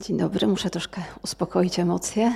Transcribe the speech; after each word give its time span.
Dzień 0.00 0.16
dobry, 0.16 0.46
muszę 0.46 0.70
troszkę 0.70 1.02
uspokoić 1.24 1.78
emocje. 1.78 2.32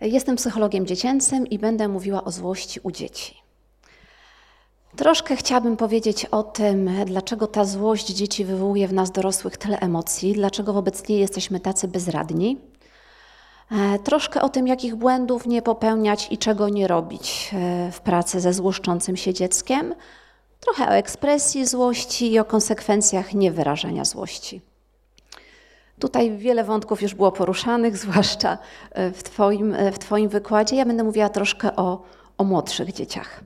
Jestem 0.00 0.36
psychologiem 0.36 0.86
dziecięcym 0.86 1.46
i 1.46 1.58
będę 1.58 1.88
mówiła 1.88 2.24
o 2.24 2.30
złości 2.30 2.80
u 2.82 2.90
dzieci. 2.90 3.36
Troszkę 4.96 5.36
chciałabym 5.36 5.76
powiedzieć 5.76 6.24
o 6.24 6.42
tym, 6.42 6.90
dlaczego 7.06 7.46
ta 7.46 7.64
złość 7.64 8.08
dzieci 8.08 8.44
wywołuje 8.44 8.88
w 8.88 8.92
nas 8.92 9.10
dorosłych 9.10 9.56
tyle 9.56 9.80
emocji, 9.80 10.32
dlaczego 10.32 10.72
wobec 10.72 11.08
niej 11.08 11.20
jesteśmy 11.20 11.60
tacy 11.60 11.88
bezradni. 11.88 12.58
E, 13.70 13.98
troszkę 13.98 14.42
o 14.42 14.48
tym, 14.48 14.66
jakich 14.66 14.94
błędów 14.94 15.46
nie 15.46 15.62
popełniać 15.62 16.28
i 16.30 16.38
czego 16.38 16.68
nie 16.68 16.88
robić 16.88 17.50
e, 17.52 17.92
w 17.92 18.00
pracy 18.00 18.40
ze 18.40 18.52
złoszczącym 18.52 19.16
się 19.16 19.34
dzieckiem. 19.34 19.94
Trochę 20.60 20.88
o 20.88 20.94
ekspresji 20.94 21.66
złości 21.66 22.32
i 22.32 22.38
o 22.38 22.44
konsekwencjach 22.44 23.34
niewyrażenia 23.34 24.04
złości. 24.04 24.71
Tutaj 26.02 26.36
wiele 26.38 26.64
wątków 26.64 27.02
już 27.02 27.14
było 27.14 27.32
poruszanych, 27.32 27.96
zwłaszcza 28.06 28.58
e, 28.90 29.10
w 29.10 29.22
Twoim, 29.22 29.76
w 29.92 29.98
twoim 29.98 30.28
wykładzie. 30.28 30.76
Ja 30.76 30.84
będę 30.84 31.04
mówiła 31.04 31.28
troszkę 31.28 31.76
o, 31.76 32.02
o 32.38 32.44
młodszych 32.44 32.92
dzieciach. 32.92 33.40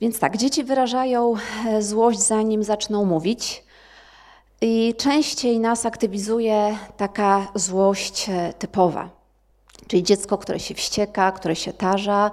Więc 0.00 0.18
tak, 0.18 0.36
dzieci 0.36 0.64
wyrażają 0.64 1.34
złość 1.80 2.18
zanim 2.18 2.64
zaczną 2.64 3.04
mówić. 3.04 3.64
I 4.60 4.94
częściej 4.98 5.60
nas 5.60 5.86
aktywizuje 5.86 6.76
taka 6.96 7.48
złość 7.54 8.30
typowa. 8.58 9.10
Czyli 9.86 10.02
dziecko, 10.02 10.38
które 10.38 10.60
się 10.60 10.74
wścieka, 10.74 11.32
które 11.32 11.56
się 11.56 11.72
tarza, 11.72 12.30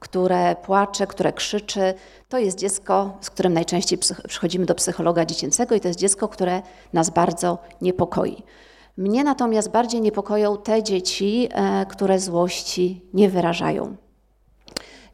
które 0.00 0.56
płacze, 0.56 1.06
które 1.06 1.32
krzyczy, 1.32 1.94
to 2.28 2.38
jest 2.38 2.58
dziecko, 2.58 3.18
z 3.20 3.30
którym 3.30 3.52
najczęściej 3.52 3.98
przychodzimy 4.28 4.66
do 4.66 4.74
psychologa 4.74 5.24
dziecięcego 5.24 5.74
i 5.74 5.80
to 5.80 5.88
jest 5.88 6.00
dziecko, 6.00 6.28
które 6.28 6.62
nas 6.92 7.10
bardzo 7.10 7.58
niepokoi. 7.80 8.42
Mnie 9.00 9.24
natomiast 9.24 9.70
bardziej 9.70 10.00
niepokoją 10.00 10.56
te 10.56 10.82
dzieci, 10.82 11.48
e, 11.52 11.86
które 11.86 12.18
złości 12.18 13.02
nie 13.14 13.30
wyrażają. 13.30 13.96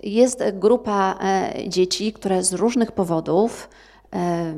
Jest 0.03 0.43
grupa 0.53 1.19
e, 1.21 1.69
dzieci, 1.69 2.13
które 2.13 2.45
z 2.45 2.53
różnych 2.53 2.93
powodów 2.93 3.69
e, 4.15 4.55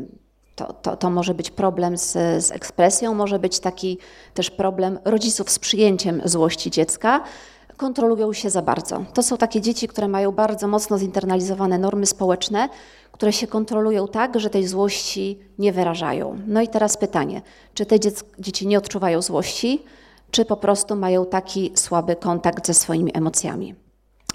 to, 0.57 0.73
to, 0.73 0.97
to 0.97 1.11
może 1.11 1.35
być 1.35 1.51
problem 1.51 1.99
z, 1.99 2.13
z 2.45 2.53
ekspresją, 2.53 3.15
może 3.15 3.39
być 3.39 3.61
taki 3.61 3.99
też 4.35 4.51
problem 4.51 4.99
rodziców 5.05 5.51
z 5.51 5.59
przyjęciem 5.59 6.23
złości 6.25 6.71
dziecka 6.71 7.23
kontrolują 7.79 8.33
się 8.33 8.51
za 8.51 8.63
bardzo. 8.63 9.05
To 9.15 9.23
są 9.23 9.37
takie 9.37 9.61
dzieci, 9.61 9.89
które 9.89 10.09
mają 10.09 10.33
bardzo 10.33 10.69
mocno 10.69 10.99
zinternalizowane 10.99 11.79
normy 11.79 12.07
społeczne, 12.07 12.69
które 13.19 13.33
się 13.33 13.47
kontrolują 13.47 14.09
tak, 14.09 14.41
że 14.41 14.51
tej 14.51 14.67
złości 14.67 15.39
nie 15.59 15.73
wyrażają. 15.73 16.39
No 16.47 16.61
i 16.61 16.69
teraz 16.69 16.97
pytanie, 16.97 17.43
czy 17.75 17.87
te 17.87 18.01
dzieci 18.39 18.67
nie 18.67 18.79
odczuwają 18.79 19.23
złości, 19.23 19.83
czy 20.31 20.45
po 20.45 20.57
prostu 20.57 20.97
mają 20.97 21.27
taki 21.27 21.73
słaby 21.75 22.17
kontakt 22.17 22.67
ze 22.67 22.75
swoimi 22.75 23.11
emocjami? 23.15 23.75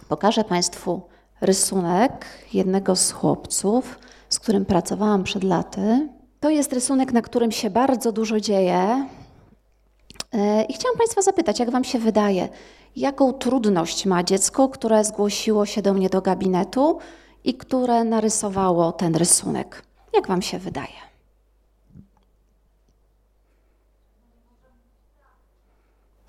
Pokażę 0.10 0.44
Państwu 0.44 1.02
rysunek 1.42 2.26
jednego 2.54 2.96
z 2.96 3.12
chłopców, 3.12 4.00
z 4.30 4.40
którym 4.40 4.66
pracowałam 4.66 5.24
przed 5.24 5.44
laty. 5.44 6.10
To 6.40 6.50
jest 6.50 6.74
rysunek, 6.74 7.14
na 7.14 7.22
którym 7.22 7.52
się 7.52 7.70
bardzo 7.70 8.12
dużo 8.12 8.40
dzieje. 8.40 9.08
E, 10.34 10.64
I 10.64 10.74
chciałam 10.74 10.98
Państwa 10.98 11.22
zapytać, 11.22 11.60
jak 11.60 11.70
Wam 11.70 11.84
się 11.84 12.00
wydaje, 12.00 12.50
jaką 12.96 13.34
trudność 13.34 14.06
ma 14.06 14.24
dziecko, 14.24 14.70
które 14.70 15.04
zgłosiło 15.04 15.66
się 15.66 15.82
do 15.82 15.94
mnie 15.94 16.10
do 16.10 16.22
gabinetu 16.22 17.00
i 17.44 17.54
które 17.54 18.04
narysowało 18.04 18.92
ten 18.92 19.16
rysunek? 19.16 19.84
Jak 20.14 20.28
Wam 20.28 20.42
się 20.42 20.60
wydaje? 20.60 21.04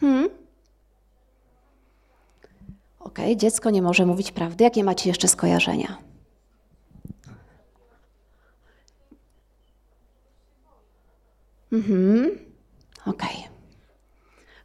Hmm? 0.01 0.29
Ok, 3.01 3.19
dziecko 3.37 3.71
nie 3.71 3.83
może 3.83 4.07
mówić 4.07 4.33
prawdy. 4.33 4.65
Jakie 4.65 4.85
macie 4.85 5.11
jeszcze 5.11 5.29
skojarzenia? 5.29 5.99
Mhm. 11.73 12.39
Okay. 13.07 13.37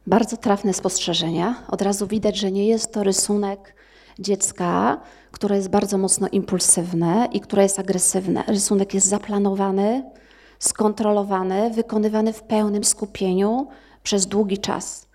Bardzo 0.06 0.36
trafne 0.36 0.72
spostrzeżenia. 0.72 1.62
Od 1.68 1.82
razu 1.82 2.06
widać, 2.06 2.36
że 2.36 2.50
nie 2.50 2.66
jest 2.66 2.92
to 2.92 3.02
rysunek 3.02 3.74
dziecka, 4.18 5.00
które 5.30 5.56
jest 5.56 5.68
bardzo 5.68 5.98
mocno 5.98 6.28
impulsywne 6.32 7.28
i 7.32 7.40
które 7.40 7.62
jest 7.62 7.78
agresywne. 7.78 8.44
Rysunek 8.46 8.94
jest 8.94 9.06
zaplanowany, 9.06 10.10
skontrolowany, 10.58 11.70
wykonywany 11.70 12.32
w 12.32 12.42
pełnym 12.42 12.84
skupieniu 12.84 13.66
przez 14.02 14.26
długi 14.26 14.58
czas. 14.58 15.06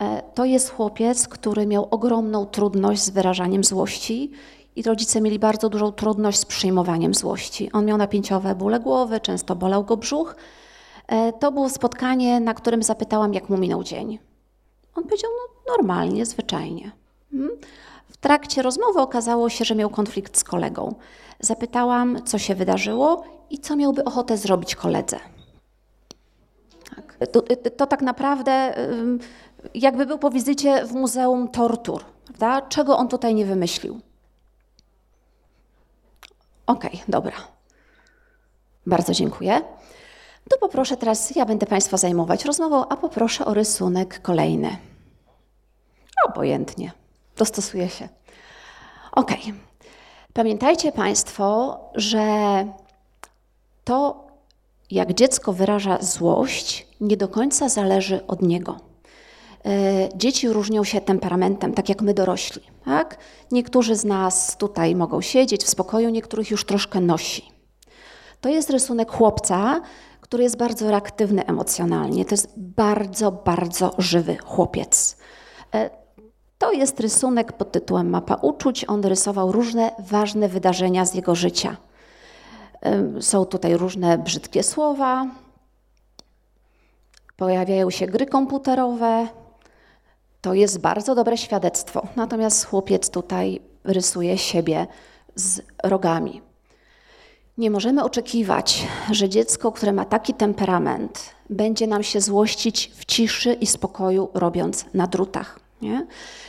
E, 0.00 0.22
to 0.34 0.44
jest 0.44 0.70
chłopiec, 0.70 1.28
który 1.28 1.66
miał 1.66 1.88
ogromną 1.90 2.46
trudność 2.46 3.02
z 3.02 3.10
wyrażaniem 3.10 3.64
złości 3.64 4.30
i 4.76 4.82
rodzice 4.82 5.20
mieli 5.20 5.38
bardzo 5.38 5.68
dużą 5.68 5.92
trudność 5.92 6.38
z 6.38 6.44
przyjmowaniem 6.44 7.14
złości. 7.14 7.72
On 7.72 7.84
miał 7.84 7.98
napięciowe 7.98 8.54
bóle 8.54 8.80
głowy, 8.80 9.20
często 9.20 9.56
bolał 9.56 9.84
go 9.84 9.96
brzuch, 9.96 10.36
E, 11.08 11.32
to 11.32 11.52
było 11.52 11.70
spotkanie, 11.70 12.40
na 12.40 12.54
którym 12.54 12.82
zapytałam, 12.82 13.34
jak 13.34 13.48
mu 13.48 13.56
minął 13.56 13.84
dzień. 13.84 14.18
On 14.94 15.04
powiedział, 15.04 15.30
no 15.36 15.74
normalnie, 15.76 16.26
zwyczajnie. 16.26 16.90
Hmm? 17.30 17.50
Trakcie 18.24 18.62
rozmowy 18.62 19.00
okazało 19.00 19.48
się, 19.48 19.64
że 19.64 19.74
miał 19.74 19.90
konflikt 19.90 20.38
z 20.38 20.44
kolegą. 20.44 20.94
Zapytałam, 21.40 22.22
co 22.24 22.38
się 22.38 22.54
wydarzyło 22.54 23.24
i 23.50 23.58
co 23.58 23.76
miałby 23.76 24.04
ochotę 24.04 24.36
zrobić 24.36 24.74
koledze. 24.74 25.18
Tak. 26.96 27.28
To, 27.32 27.42
to, 27.42 27.70
to, 27.70 27.86
tak 27.86 28.02
naprawdę 28.02 28.74
jakby 29.74 30.06
był 30.06 30.18
po 30.18 30.30
wizycie 30.30 30.86
w 30.86 30.92
Muzeum 30.92 31.48
Tortur. 31.48 32.04
Prawda? 32.24 32.62
Czego 32.62 32.98
on 32.98 33.08
tutaj 33.08 33.34
nie 33.34 33.46
wymyślił? 33.46 34.00
Okej, 36.66 36.90
okay, 36.90 37.04
dobra. 37.08 37.36
Bardzo 38.86 39.12
dziękuję 39.12 39.62
to 40.50 40.58
poproszę 40.58 40.96
teraz, 40.96 41.36
ja 41.36 41.46
będę 41.46 41.66
Państwa 41.66 41.96
zajmować 41.96 42.44
rozmową, 42.44 42.88
a 42.88 42.96
poproszę 42.96 43.44
o 43.44 43.54
rysunek 43.54 44.22
kolejny. 44.22 44.76
Obojętnie, 46.26 46.92
dostosuję 47.36 47.88
się. 47.88 48.08
Ok. 49.12 49.32
Pamiętajcie 50.32 50.92
Państwo, 50.92 51.78
że 51.94 52.26
to, 53.84 54.26
jak 54.90 55.14
dziecko 55.14 55.52
wyraża 55.52 55.98
złość, 56.00 56.86
nie 57.00 57.16
do 57.16 57.28
końca 57.28 57.68
zależy 57.68 58.26
od 58.26 58.42
niego. 58.42 58.76
E, 59.66 60.08
dzieci 60.14 60.48
różnią 60.48 60.84
się 60.84 61.00
temperamentem, 61.00 61.74
tak 61.74 61.88
jak 61.88 62.02
my 62.02 62.14
dorośli. 62.14 62.62
Tak? 62.84 63.18
Niektórzy 63.50 63.96
z 63.96 64.04
nas 64.04 64.56
tutaj 64.56 64.94
mogą 64.94 65.20
siedzieć 65.20 65.64
w 65.64 65.68
spokoju, 65.68 66.10
niektórych 66.10 66.50
już 66.50 66.64
troszkę 66.64 67.00
nosi. 67.00 67.42
To 68.40 68.48
jest 68.48 68.70
rysunek 68.70 69.12
chłopca, 69.12 69.80
który 70.20 70.42
jest 70.42 70.56
bardzo 70.56 70.90
reaktywny 70.90 71.46
emocjonalnie. 71.46 72.24
To 72.24 72.34
jest 72.34 72.52
bardzo, 72.56 73.32
bardzo 73.32 73.94
żywy 73.98 74.36
chłopiec. 74.36 75.16
To 76.58 76.72
jest 76.72 77.00
rysunek 77.00 77.52
pod 77.52 77.72
tytułem 77.72 78.10
Mapa 78.10 78.34
uczuć. 78.34 78.84
On 78.88 79.04
rysował 79.04 79.52
różne 79.52 79.90
ważne 79.98 80.48
wydarzenia 80.48 81.04
z 81.04 81.14
jego 81.14 81.34
życia. 81.34 81.76
Są 83.20 83.44
tutaj 83.44 83.76
różne 83.76 84.18
brzydkie 84.18 84.62
słowa, 84.62 85.26
pojawiają 87.36 87.90
się 87.90 88.06
gry 88.06 88.26
komputerowe. 88.26 89.28
To 90.40 90.54
jest 90.54 90.78
bardzo 90.78 91.14
dobre 91.14 91.36
świadectwo. 91.36 92.06
Natomiast 92.16 92.66
chłopiec 92.66 93.10
tutaj 93.10 93.60
rysuje 93.84 94.38
siebie 94.38 94.86
z 95.34 95.60
rogami. 95.84 96.42
Nie 97.58 97.70
możemy 97.70 98.04
oczekiwać, 98.04 98.86
że 99.10 99.28
dziecko, 99.28 99.72
które 99.72 99.92
ma 99.92 100.04
taki 100.04 100.34
temperament, 100.34 101.34
będzie 101.50 101.86
nam 101.86 102.02
się 102.02 102.20
złościć 102.20 102.92
w 102.94 103.04
ciszy 103.04 103.52
i 103.52 103.66
spokoju, 103.66 104.28
robiąc 104.34 104.84
na 104.94 105.06
drutach. 105.06 105.63
Nie? 105.84 106.06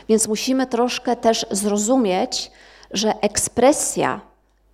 Więc 0.10 0.28
musimy 0.28 0.68
troszkę 0.68 1.16
też 1.16 1.46
zrozumieć, 1.52 2.52
że 2.92 3.22
ekspresja 3.22 4.22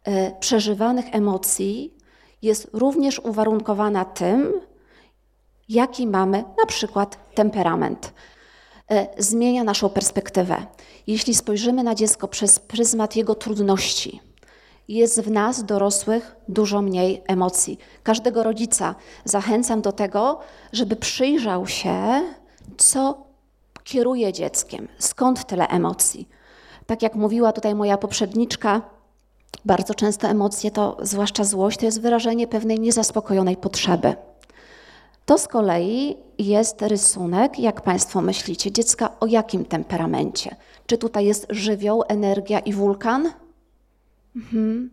y, 0.07 0.11
przeżywanych 0.39 1.05
emocji 1.15 1.93
jest 2.41 2.67
również 2.73 3.19
uwarunkowana 3.19 4.05
tym, 4.05 4.53
jaki 5.69 6.07
mamy 6.07 6.43
na 6.59 6.65
przykład 6.67 7.17
temperament. 7.35 8.13
Y, 8.91 9.07
zmienia 9.17 9.63
naszą 9.63 9.89
perspektywę. 9.89 10.65
Jeśli 11.07 11.35
spojrzymy 11.35 11.83
na 11.83 11.95
dziecko 11.95 12.27
przez 12.27 12.59
pryzmat 12.59 13.15
jego 13.15 13.35
trudności, 13.35 14.21
jest 14.87 15.21
w 15.21 15.31
nas, 15.31 15.63
dorosłych, 15.63 16.35
dużo 16.47 16.81
mniej 16.81 17.23
emocji. 17.27 17.77
Każdego 18.03 18.43
rodzica 18.43 18.95
zachęcam 19.25 19.81
do 19.81 19.91
tego, 19.91 20.39
żeby 20.73 20.95
przyjrzał 20.95 21.67
się, 21.67 22.21
co 22.77 23.30
kieruje 23.83 24.33
dzieckiem, 24.33 24.87
skąd 24.99 25.45
tyle 25.45 25.67
emocji. 25.67 26.27
Tak 26.85 27.01
jak 27.01 27.15
mówiła 27.15 27.53
tutaj 27.53 27.75
moja 27.75 27.97
poprzedniczka, 27.97 28.81
bardzo 29.65 29.93
często 29.93 30.27
emocje, 30.27 30.71
to 30.71 30.97
zwłaszcza 31.01 31.43
złość, 31.43 31.79
to 31.79 31.85
jest 31.85 32.01
wyrażenie 32.01 32.47
pewnej 32.47 32.79
niezaspokojonej 32.79 33.57
potrzeby. 33.57 34.15
To 35.25 35.37
z 35.37 35.47
kolei 35.47 36.17
jest 36.37 36.81
rysunek, 36.81 37.59
jak 37.59 37.81
Państwo 37.81 38.21
myślicie, 38.21 38.71
dziecka 38.71 39.19
o 39.19 39.25
jakim 39.25 39.65
temperamencie? 39.65 40.55
Czy 40.85 40.97
tutaj 40.97 41.25
jest 41.25 41.47
żywioł, 41.49 42.03
energia 42.07 42.59
i 42.59 42.73
wulkan? 42.73 43.31
Mhm. 44.35 44.89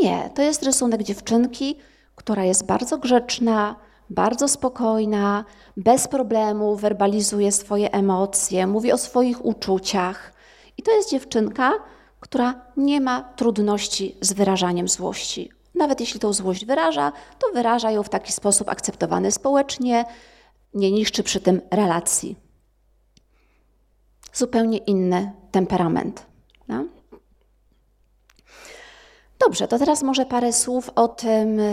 Nie, 0.00 0.30
to 0.34 0.42
jest 0.42 0.62
rysunek 0.62 1.02
dziewczynki, 1.02 1.76
która 2.14 2.44
jest 2.44 2.66
bardzo 2.66 2.98
grzeczna, 2.98 3.76
bardzo 4.10 4.48
spokojna, 4.48 5.44
bez 5.76 6.08
problemu 6.08 6.76
werbalizuje 6.76 7.52
swoje 7.52 7.92
emocje, 7.92 8.66
mówi 8.66 8.92
o 8.92 8.98
swoich 8.98 9.44
uczuciach. 9.44 10.32
I 10.78 10.82
to 10.82 10.90
jest 10.90 11.10
dziewczynka, 11.10 11.72
która 12.20 12.54
nie 12.76 13.00
ma 13.00 13.22
trudności 13.22 14.16
z 14.20 14.32
wyrażaniem 14.32 14.88
złości. 14.88 15.50
Nawet 15.74 16.00
jeśli 16.00 16.20
tą 16.20 16.32
złość 16.32 16.64
wyraża, 16.64 17.12
to 17.38 17.46
wyraża 17.54 17.90
ją 17.90 18.02
w 18.02 18.08
taki 18.08 18.32
sposób 18.32 18.68
akceptowany 18.68 19.32
społecznie, 19.32 20.04
nie 20.74 20.92
niszczy 20.92 21.22
przy 21.22 21.40
tym 21.40 21.60
relacji. 21.70 22.36
Zupełnie 24.32 24.78
inny 24.78 25.32
temperament. 25.50 26.26
No? 26.68 26.84
Dobrze, 29.44 29.68
to 29.68 29.78
teraz 29.78 30.02
może 30.02 30.26
parę 30.26 30.52
słów 30.52 30.90
o 30.94 31.08
tym, 31.08 31.60
e, 31.60 31.64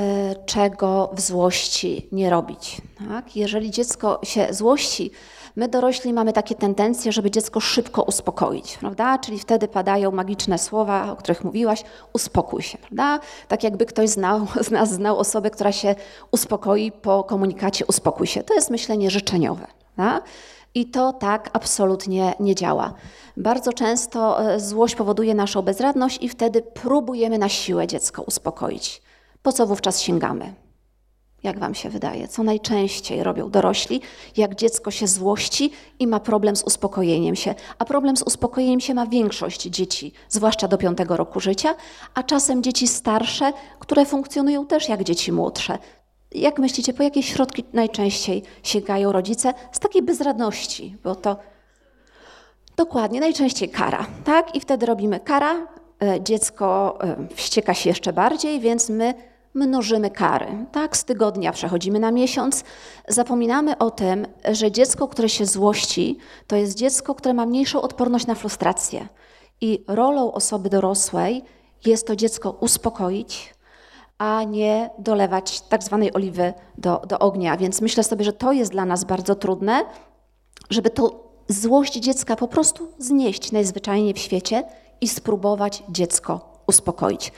czego 0.45 1.09
w 1.13 1.21
złości 1.21 2.07
nie 2.11 2.29
robić. 2.29 2.81
Tak? 3.09 3.35
Jeżeli 3.35 3.71
dziecko 3.71 4.19
się 4.23 4.47
złości, 4.51 5.11
my 5.55 5.67
dorośli 5.67 6.13
mamy 6.13 6.33
takie 6.33 6.55
tendencje, 6.55 7.11
żeby 7.11 7.31
dziecko 7.31 7.59
szybko 7.59 8.03
uspokoić, 8.03 8.77
prawda? 8.77 9.17
Czyli 9.17 9.39
wtedy 9.39 9.67
padają 9.67 10.11
magiczne 10.11 10.57
słowa, 10.57 11.11
o 11.11 11.15
których 11.15 11.43
mówiłaś, 11.43 11.83
uspokój 12.13 12.61
się, 12.61 12.77
prawda? 12.77 13.19
Tak 13.47 13.63
jakby 13.63 13.85
ktoś 13.85 14.09
znał, 14.09 14.47
z 14.67 14.71
nas 14.71 14.91
znał 14.91 15.19
osobę, 15.19 15.49
która 15.49 15.71
się 15.71 15.95
uspokoi 16.31 16.91
po 16.91 17.23
komunikacie 17.23 17.85
uspokój 17.85 18.27
się. 18.27 18.43
To 18.43 18.53
jest 18.53 18.69
myślenie 18.69 19.11
życzeniowe. 19.11 19.67
Prawda? 19.95 20.21
I 20.75 20.85
to 20.85 21.13
tak 21.13 21.49
absolutnie 21.53 22.33
nie 22.39 22.55
działa. 22.55 22.93
Bardzo 23.37 23.73
często 23.73 24.41
e, 24.53 24.59
złość 24.59 24.95
powoduje 24.95 25.35
naszą 25.35 25.61
bezradność 25.61 26.17
i 26.21 26.29
wtedy 26.29 26.61
próbujemy 26.61 27.37
na 27.37 27.49
siłę 27.49 27.87
dziecko 27.87 28.21
uspokoić. 28.21 29.01
Po 29.41 29.51
co 29.51 29.67
wówczas 29.67 30.01
sięgamy? 30.01 30.53
Jak 31.43 31.59
Wam 31.59 31.75
się 31.75 31.89
wydaje? 31.89 32.27
Co 32.27 32.43
najczęściej 32.43 33.23
robią 33.23 33.49
dorośli, 33.49 34.01
jak 34.37 34.55
dziecko 34.55 34.91
się 34.91 35.07
złości 35.07 35.71
i 35.99 36.07
ma 36.07 36.19
problem 36.19 36.55
z 36.55 36.63
uspokojeniem 36.63 37.35
się? 37.35 37.55
A 37.79 37.85
problem 37.85 38.17
z 38.17 38.21
uspokojeniem 38.21 38.79
się 38.79 38.93
ma 38.93 39.05
większość 39.05 39.61
dzieci, 39.61 40.13
zwłaszcza 40.29 40.67
do 40.67 40.77
piątego 40.77 41.17
roku 41.17 41.39
życia, 41.39 41.75
a 42.13 42.23
czasem 42.23 42.63
dzieci 42.63 42.87
starsze, 42.87 43.53
które 43.79 44.05
funkcjonują 44.05 44.65
też 44.65 44.89
jak 44.89 45.03
dzieci 45.03 45.31
młodsze. 45.31 45.77
Jak 46.31 46.59
myślicie, 46.59 46.93
po 46.93 47.03
jakie 47.03 47.23
środki 47.23 47.63
najczęściej 47.73 48.43
sięgają 48.63 49.11
rodzice? 49.11 49.53
Z 49.71 49.79
takiej 49.79 50.01
bezradności, 50.01 50.97
bo 51.03 51.15
to 51.15 51.37
dokładnie, 52.75 53.19
najczęściej 53.19 53.69
kara, 53.69 54.05
tak? 54.23 54.55
I 54.55 54.59
wtedy 54.59 54.85
robimy 54.85 55.19
kara, 55.19 55.67
e, 56.03 56.21
dziecko 56.23 56.97
e, 57.03 57.27
wścieka 57.35 57.73
się 57.73 57.89
jeszcze 57.89 58.13
bardziej, 58.13 58.59
więc 58.59 58.89
my 58.89 59.13
mnożymy 59.53 60.09
kary. 60.09 60.47
Tak, 60.71 60.97
z 60.97 61.03
tygodnia 61.03 61.51
przechodzimy 61.51 61.99
na 61.99 62.11
miesiąc. 62.11 62.63
Zapominamy 63.07 63.77
o 63.77 63.91
tym, 63.91 64.27
że 64.51 64.71
dziecko, 64.71 65.07
które 65.07 65.29
się 65.29 65.45
złości, 65.45 66.17
to 66.47 66.55
jest 66.55 66.77
dziecko, 66.77 67.15
które 67.15 67.33
ma 67.33 67.45
mniejszą 67.45 67.81
odporność 67.81 68.27
na 68.27 68.35
frustrację. 68.35 69.07
I 69.61 69.83
rolą 69.87 70.31
osoby 70.31 70.69
dorosłej 70.69 71.43
jest 71.85 72.07
to 72.07 72.15
dziecko 72.15 72.51
uspokoić, 72.51 73.53
a 74.21 74.43
nie 74.43 74.89
dolewać 74.97 75.61
tak 75.61 75.83
zwanej 75.83 76.13
oliwy 76.13 76.53
do, 76.77 77.01
do 77.07 77.19
ognia. 77.19 77.57
Więc 77.57 77.81
myślę 77.81 78.03
sobie, 78.03 78.25
że 78.25 78.33
to 78.33 78.51
jest 78.51 78.71
dla 78.71 78.85
nas 78.85 79.03
bardzo 79.03 79.35
trudne, 79.35 79.85
żeby 80.69 80.89
tą 80.89 81.09
złość 81.47 81.93
dziecka 81.93 82.35
po 82.35 82.47
prostu 82.47 82.87
znieść 82.97 83.51
najzwyczajniej 83.51 84.13
w 84.13 84.19
świecie 84.19 84.63
i 85.01 85.07
spróbować 85.07 85.83
dziecko 85.89 86.61
uspokoić. 86.67 87.31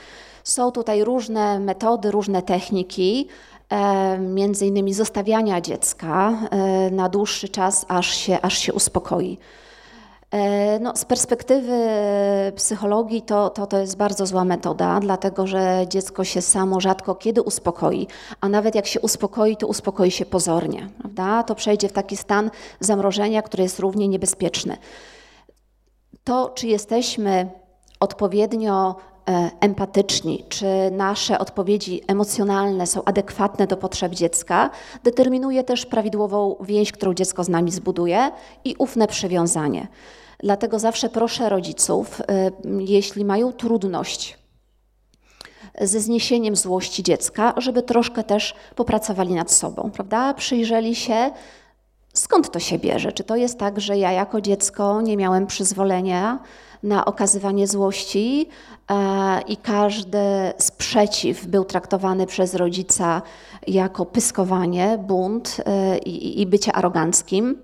Są 0.44 0.70
tutaj 0.70 1.04
różne 1.04 1.60
metody, 1.60 2.10
różne 2.10 2.42
techniki, 2.42 3.28
e, 3.68 4.18
między 4.18 4.66
innymi 4.66 4.94
zostawiania 4.94 5.60
dziecka 5.60 6.32
e, 6.50 6.90
na 6.90 7.08
dłuższy 7.08 7.48
czas, 7.48 7.86
aż 7.88 8.14
się, 8.14 8.40
aż 8.40 8.58
się 8.58 8.72
uspokoi. 8.72 9.38
E, 10.34 10.78
no, 10.78 10.96
z 10.96 11.04
perspektywy 11.04 11.78
psychologii 12.56 13.22
to, 13.22 13.50
to, 13.50 13.66
to 13.66 13.78
jest 13.78 13.96
bardzo 13.96 14.26
zła 14.26 14.44
metoda, 14.44 15.00
dlatego 15.00 15.46
że 15.46 15.86
dziecko 15.88 16.24
się 16.24 16.42
samo 16.42 16.80
rzadko 16.80 17.14
kiedy 17.14 17.42
uspokoi, 17.42 18.06
a 18.40 18.48
nawet 18.48 18.74
jak 18.74 18.86
się 18.86 19.00
uspokoi, 19.00 19.56
to 19.56 19.66
uspokoi 19.66 20.10
się 20.10 20.26
pozornie. 20.26 20.88
Prawda? 20.98 21.42
To 21.42 21.54
przejdzie 21.54 21.88
w 21.88 21.92
taki 21.92 22.16
stan 22.16 22.50
zamrożenia, 22.80 23.42
który 23.42 23.62
jest 23.62 23.78
równie 23.78 24.08
niebezpieczny. 24.08 24.76
To, 26.24 26.48
czy 26.54 26.66
jesteśmy 26.66 27.48
odpowiednio 28.00 28.96
empatyczni, 29.60 30.44
czy 30.48 30.66
nasze 30.92 31.38
odpowiedzi 31.38 32.02
emocjonalne 32.06 32.86
są 32.86 33.04
adekwatne 33.04 33.66
do 33.66 33.76
potrzeb 33.76 34.12
dziecka, 34.12 34.70
determinuje 35.04 35.64
też 35.64 35.86
prawidłową 35.86 36.56
więź, 36.60 36.92
którą 36.92 37.14
dziecko 37.14 37.44
z 37.44 37.48
nami 37.48 37.72
zbuduje 37.72 38.30
i 38.64 38.74
ufne 38.78 39.06
przywiązanie. 39.06 39.88
Dlatego 40.38 40.78
zawsze 40.78 41.08
proszę 41.08 41.48
rodziców, 41.48 42.20
y, 42.20 42.24
jeśli 42.80 43.24
mają 43.24 43.52
trudność 43.52 44.38
ze 45.80 46.00
zniesieniem 46.00 46.56
złości 46.56 47.02
dziecka, 47.02 47.54
żeby 47.56 47.82
troszkę 47.82 48.24
też 48.24 48.54
popracowali 48.74 49.34
nad 49.34 49.50
sobą, 49.50 49.90
prawda? 49.94 50.34
Przyjrzeli 50.34 50.94
się, 50.94 51.30
skąd 52.12 52.50
to 52.50 52.58
się 52.58 52.78
bierze. 52.78 53.12
Czy 53.12 53.24
to 53.24 53.36
jest 53.36 53.58
tak, 53.58 53.80
że 53.80 53.98
ja 53.98 54.12
jako 54.12 54.40
dziecko 54.40 55.00
nie 55.00 55.16
miałem 55.16 55.46
przyzwolenia 55.46 56.38
na 56.84 57.04
okazywanie 57.04 57.66
złości 57.66 58.48
e, 58.90 59.40
i 59.40 59.56
każdy 59.56 60.18
sprzeciw 60.58 61.46
był 61.46 61.64
traktowany 61.64 62.26
przez 62.26 62.54
rodzica 62.54 63.22
jako 63.66 64.06
pyskowanie, 64.06 64.98
bunt 64.98 65.56
e, 65.66 65.98
i, 65.98 66.46
bycie 66.46 66.72
aroganckim? 66.72 67.62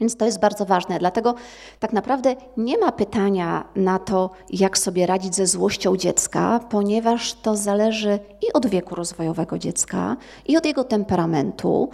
Więc 0.00 0.16
to 0.16 0.24
jest 0.24 0.40
bardzo 0.40 0.64
ważne. 0.66 0.98
Dlatego 0.98 1.34
tak 1.80 1.92
naprawdę 1.92 2.36
nie 2.56 2.78
ma 2.78 2.92
pytania 2.92 3.64
na 3.76 3.98
to, 3.98 4.30
jak 4.50 4.78
sobie 4.78 5.06
radzić 5.06 5.34
ze 5.34 5.46
złością 5.46 5.96
dziecka, 5.96 6.60
ponieważ 6.70 7.34
to 7.34 7.56
zależy 7.56 8.18
i 8.48 8.52
od 8.52 8.66
wieku 8.66 8.94
rozwojowego 8.94 9.58
dziecka, 9.58 10.16
i 10.46 10.56
od 10.56 10.66
jego 10.66 10.84
temperamentu, 10.84 11.90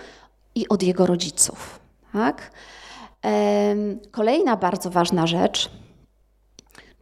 i 0.54 0.68
od 0.68 0.82
jego 0.82 1.06
rodziców. 1.06 1.80
Tak? 2.12 2.50
Kolejna 4.10 4.56
bardzo 4.56 4.90
ważna 4.90 5.26
rzecz. 5.26 5.70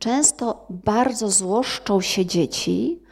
Często 0.02 0.66
bardzo 0.70 1.30
złoszczą 1.30 2.00
się 2.00 2.26
dzieci, 2.26 3.02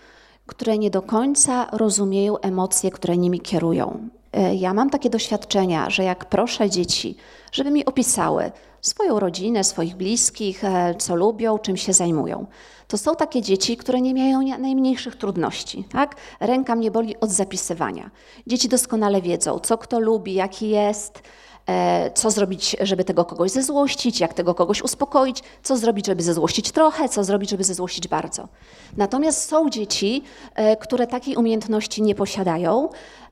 które 0.46 0.78
nie 0.78 0.90
do 0.90 1.02
końca 1.02 1.68
rozumieją 1.72 2.38
emocje, 2.38 2.90
które 2.90 3.16
nimi 3.16 3.40
kierują. 3.40 4.08
E, 4.32 4.54
ja 4.54 4.74
mam 4.74 4.90
takie 4.90 5.10
doświadczenia, 5.10 5.90
że 5.90 6.04
jak 6.04 6.24
proszę 6.24 6.70
dzieci, 6.70 7.16
żeby 7.52 7.70
mi 7.70 7.84
opisały 7.84 8.52
swoją 8.80 9.20
rodzinę, 9.20 9.64
swoich 9.64 9.96
bliskich, 9.96 10.64
e, 10.64 10.94
co 10.98 11.14
lubią, 11.14 11.58
czym 11.58 11.76
się 11.76 11.92
zajmują, 11.92 12.46
to 12.88 12.98
są 12.98 13.16
takie 13.16 13.42
dzieci, 13.42 13.76
które 13.76 14.00
nie 14.00 14.14
mają 14.14 14.58
najmniejszych 14.58 15.16
trudności. 15.16 15.84
Tak? 15.92 16.16
Ręka 16.40 16.76
mnie 16.76 16.90
boli 16.90 17.20
od 17.20 17.30
zapisywania. 17.30 18.10
Dzieci 18.46 18.68
doskonale 18.68 19.22
wiedzą, 19.22 19.58
co 19.58 19.78
kto 19.78 20.00
lubi, 20.00 20.34
jaki 20.34 20.68
jest, 20.68 21.22
co 22.14 22.30
zrobić, 22.30 22.76
żeby 22.80 23.04
tego 23.04 23.24
kogoś 23.24 23.50
zezłościć, 23.50 24.20
jak 24.20 24.34
tego 24.34 24.54
kogoś 24.54 24.82
uspokoić, 24.82 25.42
co 25.62 25.76
zrobić, 25.76 26.06
żeby 26.06 26.22
zezłościć 26.22 26.72
trochę, 26.72 27.08
co 27.08 27.24
zrobić, 27.24 27.50
żeby 27.50 27.64
zezłościć 27.64 28.08
bardzo. 28.08 28.48
Natomiast 28.96 29.48
są 29.48 29.70
dzieci, 29.70 30.22
które 30.80 31.06
takiej 31.06 31.36
umiejętności 31.36 32.02
nie 32.02 32.14
posiadają, 32.14 32.88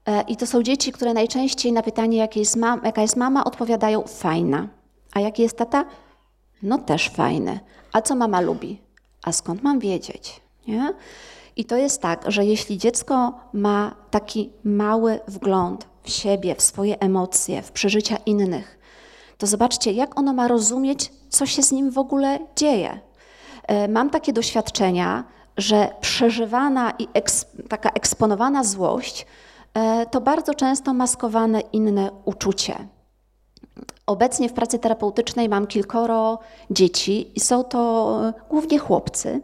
E, 0.08 0.22
I 0.28 0.36
to 0.36 0.46
są 0.46 0.62
dzieci, 0.62 0.92
które 0.92 1.14
najczęściej 1.14 1.72
na 1.72 1.82
pytanie, 1.82 2.18
jaka 2.18 2.40
jest, 2.40 2.56
mama, 2.56 2.82
jaka 2.84 3.02
jest 3.02 3.16
mama, 3.16 3.44
odpowiadają 3.44 4.02
fajna. 4.02 4.68
A 5.12 5.20
jaki 5.20 5.42
jest 5.42 5.58
tata? 5.58 5.84
No 6.62 6.78
też 6.78 7.08
fajny. 7.08 7.60
A 7.92 8.02
co 8.02 8.14
mama 8.14 8.40
lubi? 8.40 8.80
A 9.24 9.32
skąd 9.32 9.62
mam 9.62 9.78
wiedzieć? 9.78 10.40
Nie? 10.66 10.94
I 11.58 11.64
to 11.64 11.76
jest 11.76 12.02
tak, 12.02 12.24
że 12.26 12.44
jeśli 12.44 12.78
dziecko 12.78 13.32
ma 13.52 13.94
taki 14.10 14.50
mały 14.64 15.20
wgląd 15.28 15.86
w 16.02 16.10
siebie, 16.10 16.54
w 16.54 16.62
swoje 16.62 17.00
emocje, 17.00 17.62
w 17.62 17.72
przeżycia 17.72 18.16
innych, 18.26 18.78
to 19.38 19.46
zobaczcie, 19.46 19.92
jak 19.92 20.18
ono 20.18 20.32
ma 20.32 20.48
rozumieć, 20.48 21.12
co 21.28 21.46
się 21.46 21.62
z 21.62 21.72
nim 21.72 21.90
w 21.90 21.98
ogóle 21.98 22.38
dzieje. 22.56 23.00
E, 23.66 23.88
mam 23.88 24.10
takie 24.10 24.32
doświadczenia, 24.32 25.24
że 25.56 25.88
przeżywana 26.00 26.92
i 26.98 27.08
eks, 27.14 27.46
taka 27.68 27.90
eksponowana 27.90 28.64
złość 28.64 29.26
E, 29.78 30.06
to 30.06 30.20
bardzo 30.20 30.54
często 30.54 30.94
maskowane 30.94 31.60
inne 31.60 32.10
uczucie. 32.24 32.74
Obecnie 34.06 34.48
w 34.48 34.52
pracy 34.52 34.78
terapeutycznej 34.78 35.48
mam 35.48 35.66
kilkoro 35.66 36.38
dzieci 36.70 37.30
i 37.34 37.40
są 37.40 37.64
to 37.64 38.20
e, 38.28 38.32
głównie 38.50 38.78
chłopcy, 38.78 39.40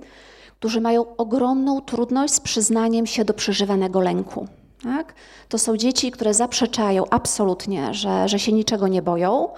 którzy 0.65 0.81
mają 0.81 1.17
ogromną 1.17 1.81
trudność 1.81 2.35
z 2.35 2.41
przyznaniem 2.41 3.07
się 3.07 3.25
do 3.25 3.35
przeżywanego 3.35 4.01
lęku. 4.01 4.49
Tak? 4.83 5.15
To 5.49 5.59
są 5.59 5.77
dzieci, 5.77 6.11
które 6.11 6.35
zaprzeczają 6.35 7.05
absolutnie, 7.11 7.95
że, 7.95 8.29
że 8.29 8.39
się 8.39 8.53
niczego 8.53 8.89
nie 8.89 9.03
boją. 9.03 9.49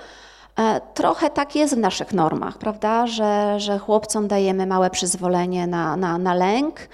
E, 0.58 0.80
trochę 0.94 1.30
tak 1.30 1.56
jest 1.56 1.75
w 1.75 1.78
naszych 1.78 2.12
normach, 2.12 2.58
prawda? 2.58 3.06
Że, 3.06 3.60
że 3.60 3.78
chłopcom 3.78 4.28
dajemy 4.28 4.66
małe 4.66 4.90
przyzwolenie 4.90 5.66
na, 5.66 5.96
na, 5.96 6.18
na 6.18 6.34
lęk, 6.34 6.88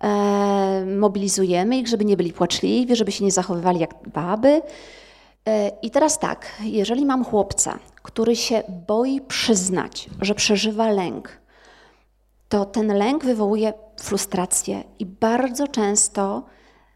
e, 0.00 0.84
mobilizujemy 0.98 1.78
ich, 1.78 1.88
żeby 1.88 2.04
nie 2.04 2.16
byli 2.16 2.32
płaczliwi, 2.32 2.96
żeby 2.96 3.12
się 3.12 3.24
nie 3.24 3.32
zachowywali 3.32 3.80
jak 3.80 3.94
baby. 4.08 4.62
E, 5.48 5.68
I 5.82 5.90
teraz 5.90 6.18
tak, 6.18 6.46
jeżeli 6.62 7.06
mam 7.06 7.24
chłopca, 7.24 7.78
który 8.02 8.36
się 8.36 8.62
boi 8.86 9.20
przyznać, 9.20 10.10
że 10.20 10.34
przeżywa 10.34 10.90
lęk, 10.90 11.45
to 12.48 12.64
ten 12.64 12.98
lęk 12.98 13.24
wywołuje 13.24 13.72
frustrację 14.00 14.84
i 14.98 15.06
bardzo 15.06 15.68
często 15.68 16.42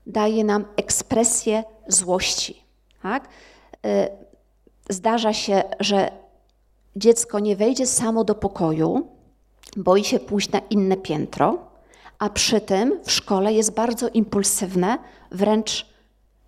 daje 0.06 0.44
nam 0.44 0.64
ekspresję 0.76 1.64
złości. 1.88 2.64
Tak? 3.02 3.28
E, 3.84 4.08
zdarza 4.88 5.32
się, 5.32 5.62
że 5.80 6.10
dziecko 6.96 7.38
nie 7.38 7.56
wejdzie 7.56 7.86
samo 7.86 8.24
do 8.24 8.34
pokoju, 8.34 9.08
boi 9.76 10.04
się 10.04 10.18
pójść 10.18 10.50
na 10.50 10.58
inne 10.58 10.96
piętro, 10.96 11.58
a 12.18 12.30
przy 12.30 12.60
tym 12.60 13.00
w 13.04 13.10
szkole 13.10 13.52
jest 13.52 13.74
bardzo 13.74 14.08
impulsywne, 14.08 14.98
wręcz 15.30 15.86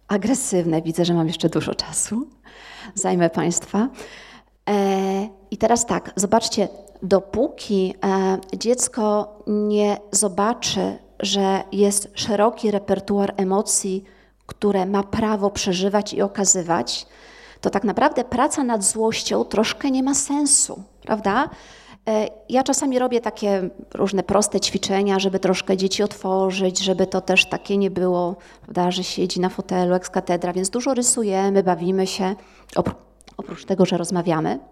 agresywne. 0.09 0.82
Widzę, 0.82 1.04
że 1.04 1.14
mam 1.14 1.26
jeszcze 1.26 1.49
dużo 1.49 1.75
czasu. 1.75 2.26
Zajmę 2.94 3.30
Państwa. 3.30 3.88
I 5.52 5.56
teraz 5.56 5.87
tak, 5.87 6.12
zobaczcie, 6.16 6.68
dopóki 7.02 7.94
e, 8.04 8.38
dziecko 8.56 9.37
nie 9.47 9.97
zobaczy, 10.12 10.99
że 11.21 11.62
jest 11.73 12.11
szeroki 12.14 12.71
repertuar 12.71 13.35
emocji, 13.37 14.04
które 14.47 14.87
ma 14.87 15.02
prawo 15.02 15.50
przeżywać 15.50 16.14
i 16.14 16.23
okazywać, 16.23 17.06
to 17.61 17.71
tak 17.71 17.85
naprawdę 17.85 18.25
praca 18.25 18.64
nad 18.64 18.85
złością 18.85 19.44
troszkę 19.44 19.90
nie 19.90 20.02
ma 20.02 20.14
sensu, 20.14 20.82
prawda? 21.02 21.50
E, 22.09 22.28
ja 22.49 22.62
czasami 22.62 22.99
robię 22.99 23.21
takie 23.21 23.71
różne 23.94 24.23
proste 24.23 24.61
ćwiczenia, 24.61 25.18
żeby 25.18 25.38
troszkę 25.38 25.76
dzieci 25.76 26.02
otworzyć, 26.02 26.78
żeby 26.78 27.06
to 27.06 27.21
też 27.21 27.47
takie 27.47 27.76
nie 27.76 27.90
było, 27.90 28.37
prawda, 28.62 28.90
że 28.90 29.04
siedzi 29.04 29.40
na 29.40 29.49
fotelu, 29.49 29.94
eks 29.94 30.11
katedra, 30.11 30.52
więc 30.52 30.71
dużo 30.71 30.94
rysujemy, 30.94 31.62
bawimy 31.62 32.06
się, 32.06 32.35
oprócz 33.37 33.64
tego, 33.64 33.87
że 33.87 33.97
rozmawiamy. 33.97 34.72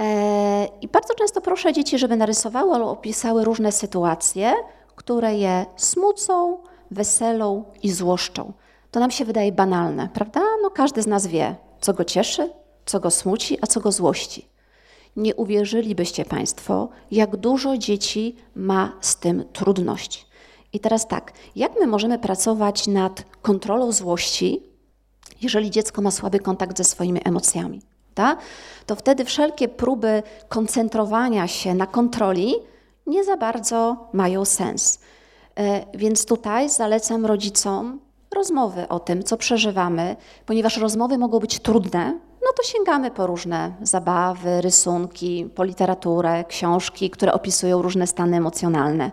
E, 0.00 0.68
I 0.80 0.88
bardzo 0.88 1.14
często 1.14 1.40
proszę 1.40 1.72
dzieci, 1.72 1.98
żeby 1.98 2.16
narysowały 2.16 2.74
albo 2.74 2.90
opisały 2.90 3.44
różne 3.44 3.72
sytuacje, 3.72 4.52
które 4.96 5.34
je 5.34 5.66
smucą, 5.76 6.58
weselą 6.90 7.64
i 7.82 7.90
złoszczą. 7.90 8.52
To 8.90 9.00
nam 9.00 9.10
się 9.10 9.24
wydaje 9.24 9.52
banalne, 9.52 10.08
prawda? 10.14 10.40
No 10.62 10.70
każdy 10.70 11.02
z 11.02 11.06
nas 11.06 11.26
wie, 11.26 11.56
co 11.80 11.92
go 11.92 12.04
cieszy, 12.04 12.50
co 12.86 13.00
go 13.00 13.10
smuci, 13.10 13.58
a 13.62 13.66
co 13.66 13.80
go 13.80 13.92
złości. 13.92 14.48
Nie 15.16 15.34
uwierzylibyście 15.34 16.24
Państwo, 16.24 16.88
jak 17.10 17.36
dużo 17.36 17.78
dzieci 17.78 18.36
ma 18.54 18.92
z 19.00 19.16
tym 19.16 19.44
trudność. 19.52 20.26
I 20.72 20.80
teraz 20.80 21.08
tak, 21.08 21.32
jak 21.56 21.72
my 21.80 21.86
możemy 21.86 22.18
pracować 22.18 22.86
nad 22.86 23.24
kontrolą 23.42 23.92
złości, 23.92 24.62
jeżeli 25.42 25.70
dziecko 25.70 26.02
ma 26.02 26.10
słaby 26.10 26.38
kontakt 26.38 26.78
ze 26.78 26.84
swoimi 26.84 27.20
emocjami? 27.24 27.89
To 28.86 28.96
wtedy 28.96 29.24
wszelkie 29.24 29.68
próby 29.68 30.22
koncentrowania 30.48 31.48
się 31.48 31.74
na 31.74 31.86
kontroli 31.86 32.54
nie 33.06 33.24
za 33.24 33.36
bardzo 33.36 34.08
mają 34.12 34.44
sens. 34.44 35.00
E, 35.56 35.84
więc 35.94 36.26
tutaj 36.26 36.68
zalecam 36.68 37.26
rodzicom 37.26 38.00
rozmowy 38.34 38.88
o 38.88 39.00
tym, 39.00 39.22
co 39.22 39.36
przeżywamy, 39.36 40.16
ponieważ 40.46 40.76
rozmowy 40.76 41.18
mogą 41.18 41.38
być 41.38 41.58
trudne, 41.58 42.18
no 42.42 42.52
to 42.56 42.62
sięgamy 42.62 43.10
po 43.10 43.26
różne 43.26 43.72
zabawy, 43.82 44.60
rysunki, 44.60 45.50
po 45.54 45.64
literaturę, 45.64 46.44
książki, 46.44 47.10
które 47.10 47.32
opisują 47.32 47.82
różne 47.82 48.06
stany 48.06 48.36
emocjonalne. 48.36 49.10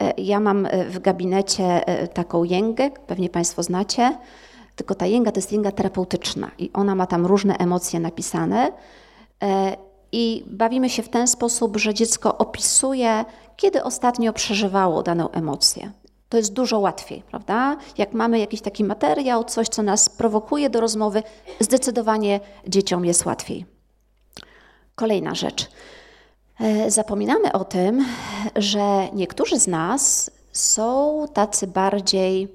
E, 0.00 0.12
ja 0.20 0.40
mam 0.40 0.66
e, 0.66 0.84
w 0.84 0.98
gabinecie 0.98 1.84
taką 2.14 2.44
jęgę, 2.44 2.90
pewnie 2.90 3.28
Państwo 3.28 3.62
znacie, 3.62 4.18
tylko 4.76 4.94
ta 4.94 5.06
jęga 5.06 5.32
to 5.32 5.38
jest 5.38 5.52
jęga 5.52 5.72
terapeutyczna 5.72 6.50
i 6.58 6.70
ona 6.72 6.94
ma 6.94 7.06
tam 7.06 7.26
różne 7.26 7.56
emocje 7.56 8.00
napisane. 8.00 8.72
I 10.12 10.44
bawimy 10.46 10.90
się 10.90 11.02
w 11.02 11.08
ten 11.08 11.28
sposób, 11.28 11.76
że 11.76 11.94
dziecko 11.94 12.38
opisuje, 12.38 13.24
kiedy 13.56 13.82
ostatnio 13.82 14.32
przeżywało 14.32 15.02
daną 15.02 15.30
emocję 15.30 15.92
to 16.32 16.36
jest 16.36 16.52
dużo 16.52 16.78
łatwiej, 16.78 17.22
prawda? 17.22 17.76
Jak 17.98 18.12
mamy 18.12 18.38
jakiś 18.38 18.60
taki 18.60 18.84
materiał, 18.84 19.44
coś, 19.44 19.68
co 19.68 19.82
nas 19.82 20.08
prowokuje 20.08 20.70
do 20.70 20.80
rozmowy, 20.80 21.22
zdecydowanie 21.60 22.40
dzieciom 22.68 23.04
jest 23.04 23.26
łatwiej. 23.26 23.66
Kolejna 24.94 25.34
rzecz. 25.34 25.70
E, 26.60 26.90
zapominamy 26.90 27.52
o 27.52 27.64
tym, 27.64 28.06
że 28.56 29.08
niektórzy 29.12 29.60
z 29.60 29.66
nas 29.66 30.30
są 30.52 31.24
tacy 31.32 31.66
bardziej 31.66 32.48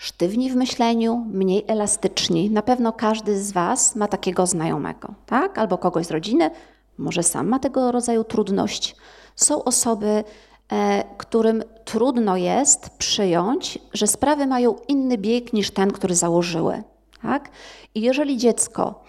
sztywni 0.00 0.50
w 0.50 0.56
myśleniu, 0.56 1.26
mniej 1.32 1.64
elastyczni. 1.66 2.50
Na 2.50 2.62
pewno 2.62 2.92
każdy 2.92 3.42
z 3.42 3.52
Was 3.52 3.96
ma 3.96 4.08
takiego 4.08 4.46
znajomego, 4.46 5.14
tak? 5.26 5.58
Albo 5.58 5.78
kogoś 5.78 6.06
z 6.06 6.10
rodziny, 6.10 6.50
może 6.98 7.22
sam 7.22 7.48
ma 7.48 7.58
tego 7.58 7.92
rodzaju 7.92 8.24
trudność. 8.24 8.96
Są 9.36 9.64
osoby, 9.64 10.24
E, 10.72 11.04
którym 11.18 11.62
trudno 11.84 12.36
jest 12.36 12.90
przyjąć, 12.90 13.78
że 13.92 14.06
sprawy 14.06 14.46
mają 14.46 14.76
inny 14.88 15.18
bieg 15.18 15.52
niż 15.52 15.70
ten, 15.70 15.90
który 15.90 16.14
założyły. 16.14 16.82
Tak? 17.22 17.50
I 17.94 18.00
jeżeli 18.00 18.36
dziecko 18.36 19.04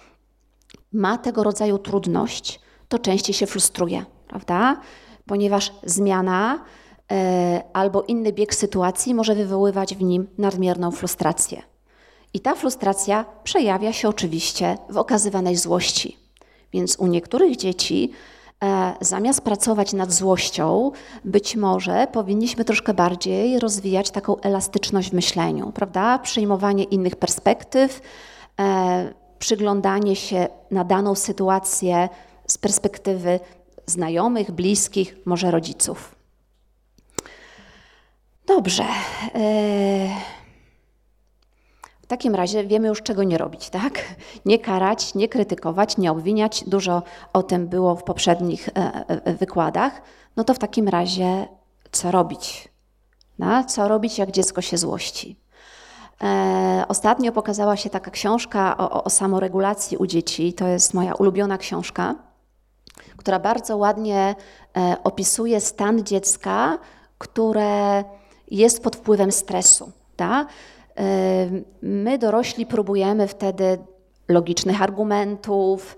ma 0.94 1.18
tego 1.18 1.44
rodzaju 1.44 1.78
trudność, 1.78 2.60
to 2.88 3.00
częściej 3.00 3.36
się 3.36 3.46
frustruje, 3.46 4.06
prawda? 4.28 4.82
Ponieważ 5.26 5.74
zmiana 5.84 6.64
albo 7.74 8.02
inny 8.02 8.34
bieg 8.34 8.56
sytuacji 8.56 9.16
może 9.16 9.36
wywoływać 9.36 9.96
w 9.96 10.02
nim 10.02 10.28
nadmierną 10.38 10.92
frustrację. 10.92 11.62
I 12.34 12.40
ta 12.40 12.56
frustracja 12.56 13.26
przejawia 13.44 13.94
się 13.94 14.10
oczywiście 14.10 14.78
w 14.90 14.98
okazywanej 14.98 15.56
złości. 15.56 16.18
Więc 16.74 16.96
u 16.96 17.08
niektórych 17.08 17.58
dzieci 17.58 18.12
E, 18.64 18.94
zamiast 19.02 19.42
pracować 19.42 19.94
nad 19.94 20.12
złością, 20.14 20.92
być 21.26 21.56
może 21.56 22.08
powinniśmy 22.12 22.66
troszkę 22.66 22.94
bardziej 22.94 23.60
rozwijać 23.60 24.12
taką 24.12 24.40
elastyczność 24.42 25.10
w 25.10 25.14
myśleniu, 25.14 25.72
prawda? 25.72 26.20
Przyjmowanie 26.20 26.84
innych 26.84 27.16
perspektyw, 27.16 28.02
e, 28.60 29.14
przyglądanie 29.40 30.16
się 30.16 30.48
na 30.72 30.84
daną 30.84 31.16
sytuację 31.16 32.10
z 32.48 32.58
perspektywy 32.58 33.40
znajomych, 33.86 34.52
bliskich, 34.52 35.16
może 35.26 35.52
rodziców. 35.52 36.21
Dobrze. 38.46 38.84
E, 38.84 39.40
w 42.02 42.08
takim 42.08 42.36
razie 42.36 42.64
wiemy 42.64 42.88
już, 42.88 43.02
czego 43.02 43.24
nie 43.24 43.38
robić, 43.38 43.70
tak? 43.70 44.16
Nie 44.46 44.60
karać, 44.60 45.16
nie 45.16 45.28
krytykować, 45.30 45.98
nie 45.98 46.12
obwiniać. 46.12 46.64
Dużo 46.68 47.04
o 47.34 47.44
tym 47.44 47.68
było 47.68 47.96
w 47.96 48.04
poprzednich 48.04 48.70
e, 48.70 49.06
e, 49.08 49.34
wykładach. 49.34 50.02
No 50.36 50.44
to 50.44 50.54
w 50.54 50.60
takim 50.60 50.88
razie 50.88 51.48
co 51.92 52.12
robić? 52.12 52.72
Co 53.68 53.88
robić, 53.88 54.18
jak 54.18 54.32
dziecko 54.32 54.62
się 54.62 54.78
złości? 54.78 55.40
Ostatnio 56.88 57.32
pokazała 57.32 57.78
się 57.78 57.90
taka 57.90 58.12
książka 58.12 58.78
o, 58.78 59.04
o 59.04 59.10
samoregulacji 59.10 59.98
u 59.98 60.06
dzieci. 60.06 60.54
To 60.54 60.68
jest 60.68 60.94
moja 60.94 61.14
ulubiona 61.14 61.58
książka, 61.58 62.16
która 63.18 63.40
bardzo 63.40 63.78
ładnie 63.78 64.36
opisuje 65.04 65.62
stan 65.62 66.04
dziecka, 66.04 66.78
które 67.18 68.04
jest 68.52 68.84
pod 68.84 68.96
wpływem 68.96 69.32
stresu. 69.32 69.92
Tak? 70.16 70.48
My 71.82 72.18
dorośli 72.18 72.66
próbujemy 72.66 73.28
wtedy 73.28 73.78
logicznych 74.28 74.82
argumentów, 74.82 75.96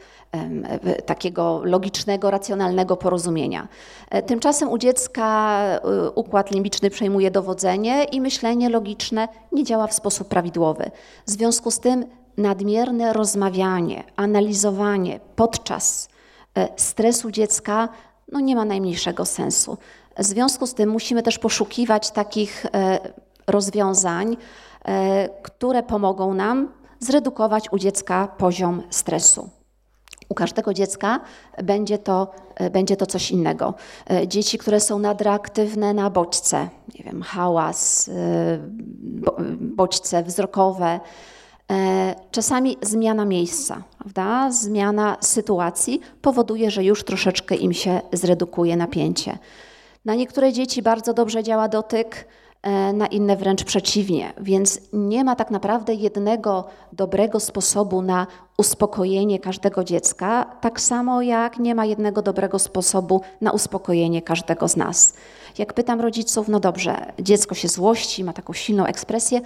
takiego 1.05 1.62
logicznego, 1.63 2.31
racjonalnego 2.31 2.98
porozumienia. 2.98 3.67
E, 4.10 4.24
tymczasem 4.24 4.69
u 4.69 4.77
dziecka 4.77 5.60
e, 5.60 6.10
układ 6.12 6.51
limbiczny 6.51 6.89
przejmuje 6.89 7.31
dowodzenie 7.31 8.03
i 8.03 8.22
myślenie 8.22 8.69
logiczne 8.69 9.27
nie 9.51 9.63
działa 9.63 9.88
w 9.88 9.93
sposób 9.93 10.27
prawidłowy. 10.27 10.91
W 11.25 11.29
związku 11.31 11.72
z 11.72 11.79
tym 11.79 12.05
nadmierne 12.38 13.13
rozmawianie, 13.13 14.03
analizowanie 14.15 15.19
podczas 15.36 16.10
e, 16.57 16.67
stresu 16.75 17.31
dziecka 17.31 17.89
no 18.32 18.39
nie 18.39 18.56
ma 18.56 18.65
najmniejszego 18.65 19.25
sensu. 19.25 19.77
W 20.18 20.24
związku 20.24 20.68
z 20.68 20.74
tym 20.74 20.89
musimy 20.89 21.24
też 21.24 21.39
poszukiwać 21.39 22.12
takich 22.12 22.65
rozwiązań, 23.48 24.38
E, 24.86 25.30
które 25.44 25.84
pomogą 25.84 26.34
nam 26.34 26.72
zredukować 27.00 27.72
u 27.72 27.77
dziecka 27.77 28.27
poziom 28.38 28.84
stresu. 28.89 29.50
U 30.30 30.36
każdego 30.36 30.74
dziecka 30.74 31.20
będzie 31.63 31.98
to, 31.98 32.32
będzie 32.72 32.98
to 32.98 33.06
coś 33.06 33.32
innego. 33.32 33.74
Dzieci, 34.27 34.58
które 34.58 34.80
są 34.80 35.00
nadreaktywne 35.00 35.94
na 35.94 36.10
bodźce, 36.10 36.70
nie 37.00 37.03
wiem, 37.03 37.22
hałas, 37.22 38.10
bodźce 39.60 40.24
wzrokowe, 40.24 41.00
czasami 42.32 42.77
zmiana 42.82 43.25
miejsca, 43.25 43.84
prawda? 44.00 44.51
zmiana 44.51 45.17
sytuacji 45.22 46.01
powoduje, 46.22 46.72
że 46.72 46.84
już 46.84 47.03
troszeczkę 47.03 47.55
im 47.55 47.74
się 47.74 48.01
zredukuje 48.13 48.77
napięcie. 48.77 49.38
Na 50.05 50.15
niektóre 50.15 50.53
dzieci 50.53 50.82
bardzo 50.82 51.13
dobrze 51.13 51.43
działa 51.43 51.67
dotyk, 51.67 52.27
E, 52.63 52.93
na 52.93 53.08
inne 53.08 53.38
wręcz 53.38 53.63
przeciwnie. 53.63 54.34
Więc 54.41 54.82
nie 54.93 55.24
ma 55.24 55.36
tak 55.36 55.51
naprawdę 55.51 55.93
jednego 55.93 56.65
dobrego 56.93 57.39
sposobu 57.39 58.01
na 58.01 58.27
uspokojenie 58.58 59.39
każdego 59.39 59.84
dziecka, 59.84 60.46
tak 60.62 60.82
samo 60.82 61.22
jak 61.22 61.60
nie 61.60 61.75
ma 61.75 61.86
jednego 61.86 62.22
dobrego 62.22 62.60
sposobu 62.60 63.22
na 63.41 63.51
uspokojenie 63.51 64.22
każdego 64.22 64.67
z 64.67 64.75
nas. 64.75 65.13
Jak 65.58 65.74
pytam 65.74 66.01
rodziców, 66.01 66.48
no 66.48 66.60
dobrze, 66.60 67.13
dziecko 67.20 67.55
się 67.55 67.67
złości, 67.67 68.24
ma 68.24 68.34
taką 68.34 68.53
silną 68.53 68.86
ekspresję, 68.86 69.41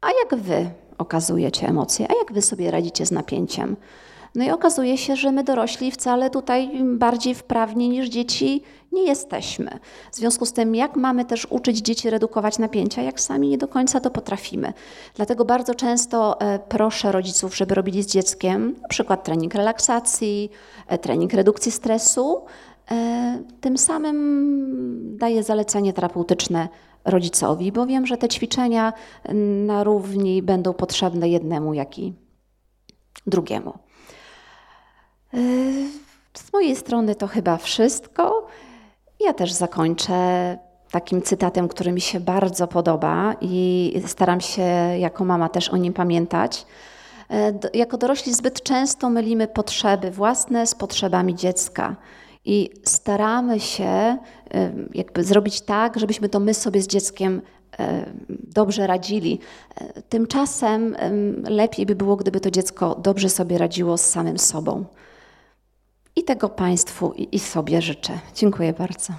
a 0.00 0.08
jak 0.08 0.40
wy 0.40 0.70
okazujecie 1.02 1.68
emocje, 1.68 2.06
a 2.10 2.14
jak 2.18 2.32
wy 2.32 2.42
sobie 2.42 2.70
radzicie 2.70 3.06
z 3.06 3.10
napięciem? 3.10 3.76
No 4.34 4.44
i 4.44 4.50
okazuje 4.50 4.98
się, 4.98 5.16
że 5.16 5.32
my 5.32 5.44
dorośli 5.44 5.90
wcale 5.90 6.30
tutaj 6.30 6.70
bardziej 6.84 7.34
wprawni 7.34 7.88
niż 7.88 8.08
dzieci 8.08 8.62
nie 8.92 9.04
jesteśmy. 9.04 9.78
W 10.12 10.16
związku 10.16 10.46
z 10.46 10.52
tym, 10.52 10.74
jak 10.74 10.96
mamy 10.96 11.24
też 11.24 11.46
uczyć 11.50 11.78
dzieci 11.78 12.10
redukować 12.10 12.58
napięcia, 12.58 13.02
jak 13.02 13.20
sami 13.20 13.48
nie 13.48 13.58
do 13.58 13.68
końca 13.68 14.00
to 14.00 14.10
potrafimy. 14.10 14.72
Dlatego 15.14 15.44
bardzo 15.44 15.74
często 15.74 16.40
e, 16.40 16.58
proszę 16.58 17.12
rodziców, 17.12 17.56
żeby 17.56 17.74
robili 17.74 18.02
z 18.02 18.06
dzieckiem 18.06 18.74
na 18.82 18.88
przykład 18.88 19.24
trening 19.24 19.54
relaksacji, 19.54 20.50
e, 20.86 20.98
trening 20.98 21.32
redukcji 21.32 21.72
stresu. 21.72 22.44
E, 22.90 23.42
tym 23.60 23.78
samym 23.78 25.16
daję 25.18 25.42
zalecenie 25.42 25.92
terapeutyczne 25.92 26.68
rodzicowi, 27.04 27.72
bo 27.72 27.86
wiem, 27.86 28.06
że 28.06 28.16
te 28.16 28.28
ćwiczenia 28.28 28.92
na 29.66 29.84
równi 29.84 30.42
będą 30.42 30.72
potrzebne 30.72 31.28
jednemu, 31.28 31.74
jak 31.74 31.98
i 31.98 32.14
drugiemu. 33.26 33.78
Z 36.34 36.52
mojej 36.52 36.76
strony 36.76 37.14
to 37.14 37.26
chyba 37.26 37.56
wszystko. 37.56 38.46
Ja 39.20 39.32
też 39.32 39.52
zakończę 39.52 40.58
takim 40.90 41.22
cytatem, 41.22 41.68
który 41.68 41.92
mi 41.92 42.00
się 42.00 42.20
bardzo 42.20 42.66
podoba 42.66 43.34
i 43.40 44.02
staram 44.06 44.40
się 44.40 44.62
jako 44.98 45.24
mama 45.24 45.48
też 45.48 45.68
o 45.68 45.76
nim 45.76 45.92
pamiętać. 45.92 46.66
E, 47.30 47.52
jako 47.74 47.98
dorośli 47.98 48.34
zbyt 48.34 48.62
często 48.62 49.10
mylimy 49.10 49.48
potrzeby 49.48 50.10
własne 50.10 50.66
z 50.66 50.74
potrzebami 50.74 51.34
dziecka 51.34 51.96
i 52.44 52.70
staramy 52.84 53.60
się 53.60 54.18
jakby 54.94 55.24
zrobić 55.24 55.60
tak, 55.60 56.00
żebyśmy 56.00 56.28
to 56.28 56.40
my 56.40 56.54
sobie 56.54 56.82
z 56.82 56.86
dzieckiem 56.86 57.42
dobrze 58.28 58.86
radzili. 58.86 59.38
Tymczasem 60.08 60.96
lepiej 61.44 61.86
by 61.86 61.94
było, 61.94 62.16
gdyby 62.16 62.40
to 62.40 62.50
dziecko 62.50 62.94
dobrze 62.94 63.28
sobie 63.28 63.58
radziło 63.58 63.98
z 63.98 64.04
samym 64.04 64.38
sobą. 64.38 64.84
I 66.16 66.24
tego 66.24 66.48
Państwu 66.48 67.12
i 67.32 67.38
sobie 67.38 67.82
życzę. 67.82 68.18
Dziękuję 68.34 68.72
bardzo. 68.72 69.12